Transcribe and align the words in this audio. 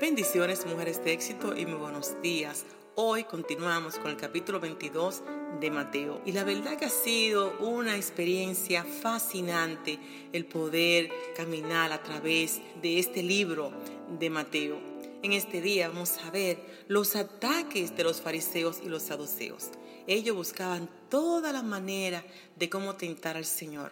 Bendiciones, 0.00 0.64
mujeres 0.64 1.02
de 1.02 1.12
éxito 1.12 1.56
y 1.56 1.66
muy 1.66 1.74
buenos 1.74 2.22
días. 2.22 2.64
Hoy 2.94 3.24
continuamos 3.24 3.98
con 3.98 4.12
el 4.12 4.16
capítulo 4.16 4.60
22 4.60 5.24
de 5.58 5.72
Mateo. 5.72 6.22
Y 6.24 6.30
la 6.30 6.44
verdad 6.44 6.76
que 6.76 6.84
ha 6.84 6.88
sido 6.88 7.58
una 7.58 7.96
experiencia 7.96 8.84
fascinante 8.84 9.98
el 10.32 10.44
poder 10.44 11.10
caminar 11.36 11.90
a 11.90 12.00
través 12.00 12.60
de 12.80 13.00
este 13.00 13.24
libro 13.24 13.72
de 14.20 14.30
Mateo. 14.30 14.78
En 15.24 15.32
este 15.32 15.60
día 15.60 15.88
vamos 15.88 16.16
a 16.24 16.30
ver 16.30 16.84
los 16.86 17.16
ataques 17.16 17.96
de 17.96 18.04
los 18.04 18.20
fariseos 18.20 18.78
y 18.84 18.88
los 18.88 19.02
saduceos. 19.02 19.70
Ellos 20.06 20.36
buscaban 20.36 20.88
toda 21.08 21.52
la 21.52 21.64
manera 21.64 22.24
de 22.54 22.70
cómo 22.70 22.94
tentar 22.94 23.36
al 23.36 23.46
Señor, 23.46 23.90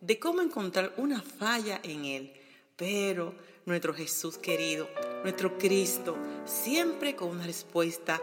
de 0.00 0.18
cómo 0.18 0.42
encontrar 0.42 0.94
una 0.96 1.22
falla 1.22 1.78
en 1.84 2.06
Él. 2.06 2.32
Pero 2.76 3.34
nuestro 3.66 3.94
Jesús 3.94 4.38
querido, 4.38 4.88
nuestro 5.22 5.56
Cristo, 5.58 6.16
siempre 6.44 7.16
con 7.16 7.30
una 7.30 7.46
respuesta 7.46 8.20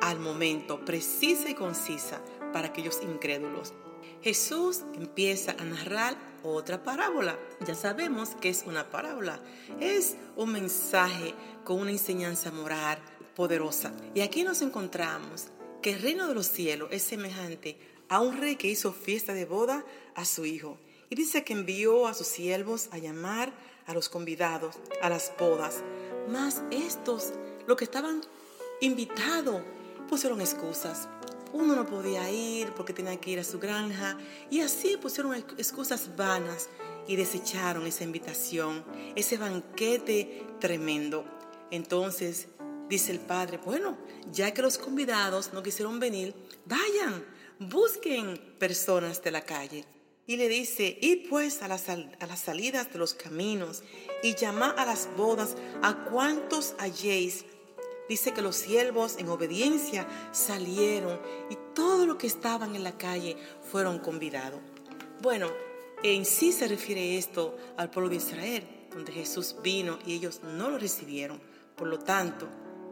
al 0.00 0.18
momento, 0.18 0.84
precisa 0.84 1.50
y 1.50 1.54
concisa 1.54 2.20
para 2.52 2.68
aquellos 2.68 3.00
incrédulos. 3.02 3.74
Jesús 4.22 4.82
empieza 4.94 5.52
a 5.58 5.64
narrar 5.64 6.16
otra 6.42 6.82
parábola. 6.82 7.38
Ya 7.66 7.74
sabemos 7.74 8.30
que 8.40 8.48
es 8.48 8.64
una 8.66 8.90
parábola. 8.90 9.40
Es 9.80 10.16
un 10.36 10.52
mensaje 10.52 11.34
con 11.64 11.80
una 11.80 11.90
enseñanza 11.90 12.50
moral 12.50 12.98
poderosa. 13.36 13.92
Y 14.14 14.20
aquí 14.20 14.42
nos 14.42 14.62
encontramos 14.62 15.48
que 15.82 15.92
el 15.92 16.02
reino 16.02 16.26
de 16.26 16.34
los 16.34 16.46
cielos 16.46 16.88
es 16.90 17.02
semejante 17.02 17.78
a 18.08 18.20
un 18.20 18.38
rey 18.38 18.56
que 18.56 18.68
hizo 18.68 18.92
fiesta 18.92 19.34
de 19.34 19.44
boda 19.44 19.84
a 20.14 20.24
su 20.24 20.44
hijo. 20.44 20.78
Y 21.10 21.16
dice 21.16 21.44
que 21.44 21.54
envió 21.54 22.06
a 22.06 22.14
sus 22.14 22.26
siervos 22.26 22.88
a 22.92 22.98
llamar 22.98 23.52
a 23.86 23.94
los 23.94 24.08
convidados 24.08 24.76
a 25.00 25.08
las 25.08 25.32
bodas. 25.38 25.82
Mas 26.28 26.62
estos, 26.70 27.32
los 27.66 27.76
que 27.76 27.84
estaban 27.84 28.20
invitados, 28.80 29.62
pusieron 30.08 30.40
excusas. 30.40 31.08
Uno 31.52 31.74
no 31.74 31.86
podía 31.86 32.30
ir 32.30 32.72
porque 32.72 32.92
tenía 32.92 33.18
que 33.18 33.30
ir 33.30 33.40
a 33.40 33.44
su 33.44 33.58
granja 33.58 34.18
y 34.50 34.60
así 34.60 34.98
pusieron 34.98 35.34
excusas 35.34 36.14
vanas 36.16 36.68
y 37.06 37.16
desecharon 37.16 37.86
esa 37.86 38.04
invitación, 38.04 38.84
ese 39.16 39.38
banquete 39.38 40.46
tremendo. 40.60 41.24
Entonces 41.70 42.48
dice 42.90 43.12
el 43.12 43.20
padre, 43.20 43.58
bueno, 43.64 43.96
ya 44.30 44.52
que 44.52 44.60
los 44.60 44.76
convidados 44.76 45.54
no 45.54 45.62
quisieron 45.62 45.98
venir, 45.98 46.34
vayan, 46.66 47.24
busquen 47.58 48.38
personas 48.58 49.22
de 49.22 49.30
la 49.30 49.40
calle 49.42 49.86
y 50.28 50.36
le 50.36 50.46
dice, 50.50 50.98
id 51.00 51.26
pues 51.30 51.62
a 51.62 51.68
las, 51.68 51.88
a 51.88 52.26
las 52.26 52.40
salidas 52.40 52.92
de 52.92 52.98
los 52.98 53.14
caminos 53.14 53.82
y 54.22 54.34
llamad 54.34 54.78
a 54.78 54.84
las 54.84 55.08
bodas 55.16 55.56
a 55.82 56.04
cuantos 56.04 56.74
halléis. 56.78 57.46
Dice 58.10 58.34
que 58.34 58.42
los 58.42 58.56
siervos 58.56 59.16
en 59.16 59.30
obediencia 59.30 60.06
salieron 60.32 61.18
y 61.48 61.56
todo 61.74 62.04
lo 62.04 62.18
que 62.18 62.26
estaban 62.26 62.76
en 62.76 62.84
la 62.84 62.98
calle 62.98 63.38
fueron 63.72 64.00
convidados. 64.00 64.60
Bueno, 65.22 65.50
en 66.02 66.26
sí 66.26 66.52
se 66.52 66.68
refiere 66.68 67.16
esto 67.16 67.56
al 67.78 67.90
pueblo 67.90 68.10
de 68.10 68.16
Israel, 68.16 68.68
donde 68.90 69.12
Jesús 69.12 69.56
vino 69.62 69.98
y 70.04 70.12
ellos 70.12 70.42
no 70.42 70.68
lo 70.68 70.78
recibieron. 70.78 71.40
Por 71.74 71.88
lo 71.88 72.00
tanto, 72.00 72.46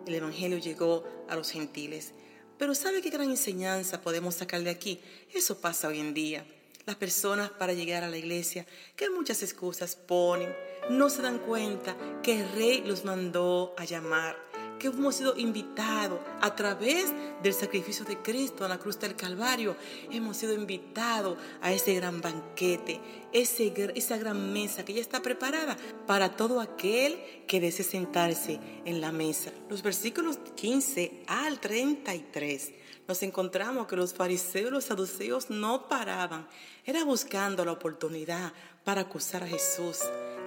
el 0.06 0.14
Evangelio 0.14 0.56
llegó 0.56 1.04
a 1.28 1.36
los 1.36 1.50
gentiles. 1.50 2.14
Pero 2.56 2.74
¿sabe 2.74 3.02
qué 3.02 3.10
gran 3.10 3.28
enseñanza 3.28 4.00
podemos 4.00 4.36
sacar 4.36 4.62
de 4.62 4.70
aquí? 4.70 5.00
Eso 5.34 5.60
pasa 5.60 5.88
hoy 5.88 6.00
en 6.00 6.14
día 6.14 6.46
las 6.86 6.96
personas 6.96 7.50
para 7.50 7.72
llegar 7.72 8.04
a 8.04 8.08
la 8.08 8.16
iglesia, 8.16 8.64
que 8.94 9.10
muchas 9.10 9.42
excusas 9.42 9.96
ponen, 9.96 10.54
no 10.88 11.10
se 11.10 11.20
dan 11.20 11.38
cuenta 11.38 11.96
que 12.22 12.40
el 12.40 12.52
rey 12.52 12.82
los 12.86 13.04
mandó 13.04 13.74
a 13.76 13.84
llamar, 13.84 14.36
que 14.78 14.88
hemos 14.88 15.16
sido 15.16 15.36
invitados 15.36 16.20
a 16.40 16.54
través 16.54 17.12
del 17.42 17.52
sacrificio 17.52 18.04
de 18.04 18.18
Cristo 18.18 18.64
en 18.64 18.70
la 18.70 18.78
cruz 18.78 18.98
del 18.98 19.16
Calvario. 19.16 19.76
Hemos 20.10 20.36
sido 20.36 20.52
invitados 20.52 21.38
a 21.60 21.72
ese 21.72 21.94
gran 21.94 22.20
banquete, 22.20 23.00
ese, 23.32 23.72
esa 23.94 24.16
gran 24.16 24.52
mesa 24.52 24.84
que 24.84 24.94
ya 24.94 25.00
está 25.00 25.22
preparada 25.22 25.76
para 26.06 26.36
todo 26.36 26.60
aquel 26.60 27.18
que 27.46 27.60
desee 27.60 27.84
sentarse 27.84 28.60
en 28.84 29.00
la 29.00 29.12
mesa. 29.12 29.52
Los 29.68 29.82
versículos 29.82 30.38
15 30.56 31.24
al 31.26 31.60
33 31.60 32.72
nos 33.08 33.22
encontramos 33.22 33.86
que 33.86 33.96
los 33.96 34.14
fariseos 34.14 34.68
y 34.68 34.72
los 34.72 34.84
saduceos 34.84 35.50
no 35.50 35.88
paraban. 35.88 36.48
Era 36.84 37.04
buscando 37.04 37.64
la 37.64 37.72
oportunidad 37.72 38.52
para 38.84 39.02
acusar 39.02 39.44
a 39.44 39.46
Jesús. 39.46 39.98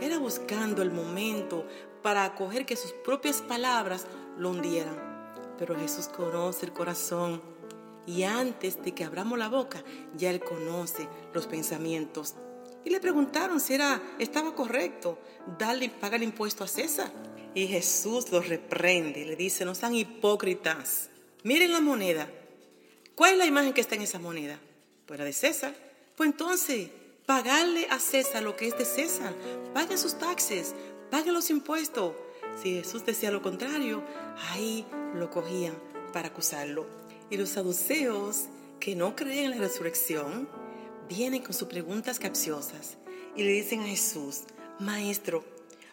Era 0.01 0.17
buscando 0.17 0.81
el 0.81 0.91
momento 0.91 1.65
para 2.01 2.25
acoger 2.25 2.65
que 2.65 2.75
sus 2.75 2.91
propias 2.91 3.41
palabras 3.41 4.07
lo 4.37 4.51
hundieran. 4.51 4.97
Pero 5.57 5.77
Jesús 5.77 6.07
conoce 6.07 6.65
el 6.65 6.73
corazón 6.73 7.41
y 8.05 8.23
antes 8.23 8.81
de 8.83 8.93
que 8.93 9.03
abramos 9.03 9.37
la 9.37 9.49
boca, 9.49 9.83
ya 10.15 10.29
Él 10.29 10.39
conoce 10.39 11.07
los 11.33 11.47
pensamientos. 11.47 12.35
Y 12.85 12.89
le 12.89 12.99
preguntaron 12.99 13.59
si 13.59 13.73
era, 13.73 14.01
estaba 14.19 14.55
correcto 14.55 15.19
darle, 15.57 15.89
pagar 15.89 16.23
impuesto 16.23 16.63
a 16.63 16.67
César. 16.67 17.11
Y 17.53 17.67
Jesús 17.67 18.31
los 18.31 18.47
reprende, 18.47 19.25
le 19.25 19.35
dice, 19.35 19.65
no 19.65 19.75
sean 19.75 19.95
hipócritas. 19.95 21.09
Miren 21.43 21.73
la 21.73 21.81
moneda, 21.81 22.29
¿Cuál 23.19 23.33
es 23.33 23.37
la 23.37 23.45
imagen 23.45 23.73
que 23.73 23.81
está 23.81 23.95
en 23.95 24.03
esa 24.03 24.17
moneda? 24.17 24.57
Pues 25.05 25.19
la 25.19 25.25
de 25.25 25.33
César. 25.33 25.75
Pues 26.15 26.29
entonces, 26.29 26.87
pagarle 27.29 27.85
a 27.91 27.99
César 27.99 28.41
lo 28.41 28.55
que 28.55 28.67
es 28.67 28.75
de 28.75 28.85
César. 28.85 29.35
Paguen 29.71 29.99
sus 29.99 30.17
taxes, 30.17 30.73
paguen 31.11 31.35
los 31.35 31.51
impuestos. 31.51 32.15
Si 32.59 32.73
Jesús 32.73 33.05
decía 33.05 33.29
lo 33.29 33.43
contrario, 33.43 34.03
ahí 34.49 34.83
lo 35.13 35.29
cogían 35.29 35.75
para 36.11 36.29
acusarlo. 36.29 36.87
Y 37.29 37.37
los 37.37 37.49
saduceos, 37.49 38.45
que 38.79 38.95
no 38.95 39.15
creen 39.15 39.45
en 39.45 39.51
la 39.51 39.57
resurrección, 39.57 40.49
vienen 41.07 41.43
con 41.43 41.53
sus 41.53 41.67
preguntas 41.67 42.17
capciosas 42.17 42.97
y 43.35 43.43
le 43.43 43.51
dicen 43.51 43.81
a 43.81 43.85
Jesús, 43.87 44.45
Maestro, 44.79 45.43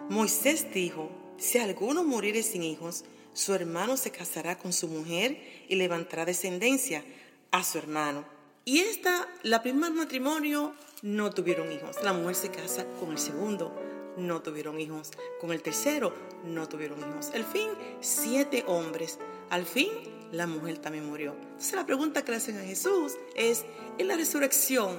Moisés 0.09 0.73
dijo, 0.73 1.11
si 1.37 1.59
alguno 1.59 2.03
muriere 2.03 2.43
sin 2.43 2.63
hijos, 2.63 3.05
su 3.35 3.53
hermano 3.53 3.99
se 3.99 4.11
casará 4.11 4.57
con 4.57 4.73
su 4.73 4.89
mujer 4.89 5.37
y 5.69 5.75
levantará 5.75 6.25
descendencia 6.25 7.05
a 7.51 7.63
su 7.63 7.77
hermano. 7.77 8.36
Y 8.69 8.81
esta, 8.81 9.29
la 9.45 9.63
primer 9.63 9.93
matrimonio, 9.93 10.75
no 11.03 11.31
tuvieron 11.31 11.71
hijos. 11.71 12.03
La 12.03 12.13
mujer 12.13 12.35
se 12.35 12.51
casa 12.51 12.85
con 12.99 13.13
el 13.13 13.19
segundo, 13.19 13.73
no 14.17 14.43
tuvieron 14.43 14.81
hijos. 14.81 15.13
Con 15.41 15.53
el 15.53 15.63
tercero, 15.63 16.13
no 16.45 16.69
tuvieron 16.69 16.99
hijos. 16.99 17.31
Al 17.33 17.45
fin, 17.45 17.69
siete 18.01 18.65
hombres. 18.67 19.21
Al 19.51 19.67
fin, 19.67 19.91
la 20.33 20.49
mujer 20.49 20.79
también 20.79 21.07
murió. 21.07 21.37
Entonces 21.43 21.75
la 21.75 21.87
pregunta 21.87 22.25
que 22.25 22.33
le 22.33 22.39
hacen 22.39 22.59
a 22.59 22.65
Jesús 22.65 23.13
es, 23.37 23.65
en 23.99 24.09
la 24.09 24.17
resurrección, 24.17 24.97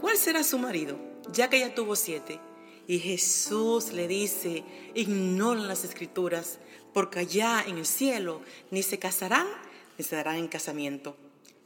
¿cuál 0.00 0.16
será 0.16 0.44
su 0.44 0.56
marido? 0.58 0.96
Ya 1.32 1.50
que 1.50 1.56
ella 1.56 1.74
tuvo 1.74 1.96
siete. 1.96 2.38
Y 2.86 3.00
Jesús 3.00 3.92
le 3.92 4.06
dice, 4.06 4.62
ignoran 4.94 5.66
las 5.66 5.82
escrituras, 5.82 6.60
porque 6.92 7.18
allá 7.18 7.64
en 7.66 7.78
el 7.78 7.86
cielo 7.86 8.40
ni 8.70 8.84
se 8.84 9.00
casarán 9.00 9.48
ni 9.98 10.04
se 10.04 10.14
darán 10.14 10.36
en 10.36 10.46
casamiento. 10.46 11.16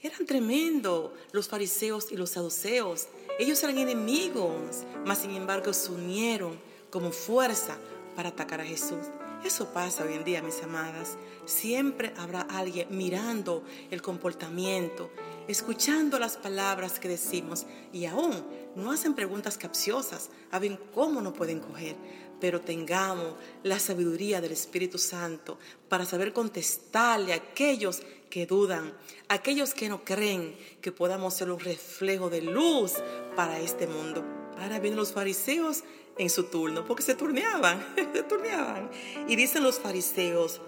Eran 0.01 0.27
tremendos 0.27 1.11
los 1.33 1.49
fariseos 1.49 2.13
y 2.13 2.17
los 2.17 2.31
saduceos. 2.31 3.09
Ellos 3.39 3.61
eran 3.65 3.79
enemigos, 3.79 4.85
mas 5.05 5.19
sin 5.19 5.33
embargo 5.33 5.73
se 5.73 5.91
unieron 5.91 6.59
como 6.91 7.11
fuerza 7.11 7.77
para 8.15 8.29
atacar 8.29 8.61
a 8.61 8.65
Jesús. 8.65 9.07
Eso 9.45 9.73
pasa 9.73 10.05
hoy 10.05 10.15
en 10.15 10.25
día, 10.25 10.43
mis 10.43 10.63
amadas. 10.63 11.17
Siempre 11.47 12.13
habrá 12.17 12.43
alguien 12.43 12.89
mirando 12.91 13.65
el 13.91 14.01
comportamiento, 14.01 15.11
escuchando 15.49 16.19
las 16.19 16.37
palabras 16.37 16.99
que 17.01 17.09
decimos 17.09 17.67
y 17.93 18.07
aún 18.07 18.45
no 18.77 18.93
hacen 18.93 19.15
preguntas 19.15 19.59
capciosas, 19.59 20.31
ver 20.51 20.79
cómo 20.95 21.21
no 21.21 21.33
pueden 21.33 21.61
coger, 21.61 21.97
pero 22.41 22.61
tengamos 22.61 23.35
la 23.63 23.79
sabiduría 23.79 24.41
del 24.41 24.53
Espíritu 24.53 24.99
Santo 24.99 25.59
para 25.89 26.05
saber 26.05 26.33
contestarle 26.33 27.33
a 27.33 27.37
aquellos 27.37 28.03
que 28.29 28.47
dudan, 28.47 28.95
aquellos 29.29 29.75
que 29.75 29.89
no 29.89 30.05
creen 30.05 30.57
que 30.81 30.93
podamos 30.93 31.35
ser 31.35 31.51
un 31.51 31.61
reflejo 31.61 32.31
de 32.31 32.43
luz 32.43 32.95
para 33.37 33.59
este 33.61 33.87
mundo. 33.87 34.25
Ahora 34.59 34.79
vienen 34.79 34.99
los 34.99 35.13
fariseos 35.13 35.85
en 36.19 36.31
su 36.31 36.45
turno, 36.45 36.85
porque 36.85 37.03
se 37.03 37.15
turneaban, 37.15 37.85
se 38.13 38.23
turneaban. 38.23 38.91
Y 39.29 39.37
dicen 39.37 39.63
los 39.63 39.79
fariseos, 39.79 40.61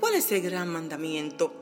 ¿cuál 0.00 0.14
es 0.14 0.30
el 0.32 0.42
gran 0.42 0.68
mandamiento? 0.68 1.52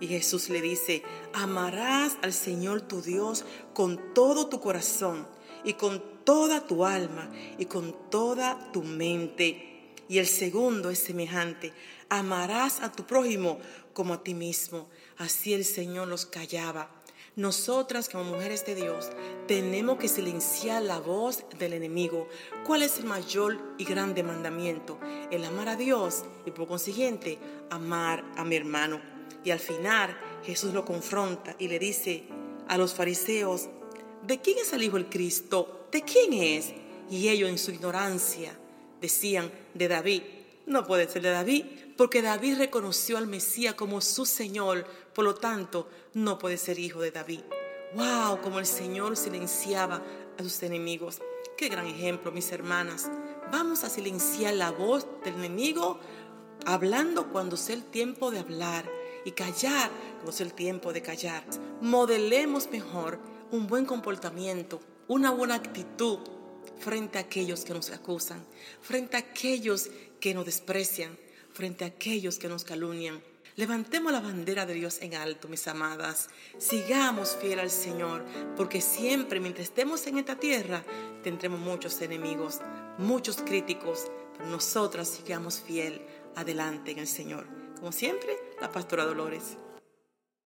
Y 0.00 0.06
Jesús 0.08 0.50
le 0.50 0.60
dice, 0.60 1.02
amarás 1.32 2.16
al 2.22 2.32
Señor 2.32 2.82
tu 2.82 3.02
Dios 3.02 3.44
con 3.72 4.14
todo 4.14 4.48
tu 4.48 4.60
corazón 4.60 5.26
y 5.64 5.74
con 5.74 6.02
toda 6.24 6.66
tu 6.66 6.84
alma 6.84 7.30
y 7.58 7.64
con 7.66 7.96
toda 8.10 8.70
tu 8.72 8.82
mente. 8.82 9.75
Y 10.08 10.18
el 10.18 10.26
segundo 10.26 10.90
es 10.90 11.00
semejante, 11.00 11.72
amarás 12.08 12.80
a 12.80 12.92
tu 12.92 13.06
prójimo 13.06 13.58
como 13.92 14.14
a 14.14 14.22
ti 14.22 14.34
mismo. 14.34 14.88
Así 15.18 15.52
el 15.52 15.64
Señor 15.64 16.08
los 16.08 16.26
callaba. 16.26 16.90
Nosotras 17.34 18.08
como 18.08 18.24
mujeres 18.24 18.64
de 18.64 18.74
Dios 18.74 19.10
tenemos 19.46 19.98
que 19.98 20.08
silenciar 20.08 20.82
la 20.82 21.00
voz 21.00 21.44
del 21.58 21.74
enemigo. 21.74 22.28
¿Cuál 22.64 22.82
es 22.82 22.98
el 22.98 23.04
mayor 23.04 23.58
y 23.76 23.84
grande 23.84 24.22
mandamiento? 24.22 24.98
El 25.30 25.44
amar 25.44 25.68
a 25.68 25.76
Dios 25.76 26.24
y 26.46 26.50
por 26.52 26.66
consiguiente 26.66 27.38
amar 27.68 28.24
a 28.36 28.44
mi 28.44 28.56
hermano. 28.56 29.02
Y 29.44 29.50
al 29.50 29.60
final 29.60 30.16
Jesús 30.44 30.72
lo 30.72 30.84
confronta 30.84 31.56
y 31.58 31.68
le 31.68 31.78
dice 31.78 32.24
a 32.68 32.78
los 32.78 32.94
fariseos, 32.94 33.68
¿de 34.26 34.40
quién 34.40 34.56
es 34.58 34.72
el 34.72 34.84
Hijo 34.84 34.96
el 34.96 35.10
Cristo? 35.10 35.88
¿De 35.92 36.02
quién 36.02 36.32
es? 36.32 36.72
Y 37.10 37.28
ellos 37.28 37.50
en 37.50 37.58
su 37.58 37.70
ignorancia 37.70 38.58
decían, 39.00 39.50
de 39.74 39.88
David. 39.88 40.22
No 40.66 40.84
puede 40.84 41.08
ser 41.08 41.22
de 41.22 41.30
David, 41.30 41.64
porque 41.96 42.22
David 42.22 42.58
reconoció 42.58 43.18
al 43.18 43.26
Mesías 43.26 43.74
como 43.74 44.00
su 44.00 44.26
Señor, 44.26 44.86
por 45.14 45.24
lo 45.24 45.34
tanto, 45.34 45.88
no 46.12 46.38
puede 46.38 46.56
ser 46.56 46.78
hijo 46.78 47.00
de 47.00 47.12
David. 47.12 47.40
¡Wow! 47.94 48.40
Como 48.42 48.58
el 48.58 48.66
Señor 48.66 49.16
silenciaba 49.16 50.02
a 50.36 50.42
sus 50.42 50.62
enemigos. 50.62 51.20
Qué 51.56 51.68
gran 51.68 51.86
ejemplo, 51.86 52.32
mis 52.32 52.50
hermanas. 52.52 53.08
Vamos 53.52 53.84
a 53.84 53.88
silenciar 53.88 54.54
la 54.54 54.72
voz 54.72 55.06
del 55.24 55.34
enemigo 55.34 56.00
hablando 56.66 57.30
cuando 57.30 57.56
sea 57.56 57.76
el 57.76 57.84
tiempo 57.84 58.30
de 58.30 58.40
hablar 58.40 58.90
y 59.24 59.32
callar 59.32 59.90
cuando 60.16 60.32
sea 60.32 60.46
el 60.46 60.52
tiempo 60.52 60.92
de 60.92 61.02
callar. 61.02 61.44
Modelemos 61.80 62.68
mejor 62.70 63.18
un 63.50 63.66
buen 63.66 63.86
comportamiento, 63.86 64.80
una 65.08 65.30
buena 65.30 65.54
actitud 65.54 66.18
frente 66.78 67.18
a 67.18 67.22
aquellos 67.22 67.64
que 67.64 67.74
nos 67.74 67.90
acusan, 67.90 68.44
frente 68.80 69.16
a 69.16 69.20
aquellos 69.20 69.90
que 70.20 70.34
nos 70.34 70.44
desprecian, 70.44 71.16
frente 71.52 71.84
a 71.84 71.88
aquellos 71.88 72.38
que 72.38 72.48
nos 72.48 72.64
calumnian. 72.64 73.22
Levantemos 73.56 74.12
la 74.12 74.20
bandera 74.20 74.66
de 74.66 74.74
Dios 74.74 75.00
en 75.00 75.14
alto, 75.14 75.48
mis 75.48 75.66
amadas. 75.66 76.28
Sigamos 76.58 77.36
fiel 77.40 77.58
al 77.58 77.70
Señor, 77.70 78.24
porque 78.54 78.82
siempre 78.82 79.40
mientras 79.40 79.68
estemos 79.68 80.06
en 80.06 80.18
esta 80.18 80.36
tierra 80.36 80.84
tendremos 81.22 81.58
muchos 81.58 82.00
enemigos, 82.02 82.60
muchos 82.98 83.38
críticos, 83.38 84.10
pero 84.36 84.50
nosotras 84.50 85.08
sigamos 85.08 85.60
fiel 85.60 86.02
adelante 86.34 86.90
en 86.90 86.98
el 86.98 87.06
Señor. 87.06 87.46
Como 87.76 87.92
siempre, 87.92 88.36
la 88.60 88.70
pastora 88.70 89.06
Dolores. 89.06 89.56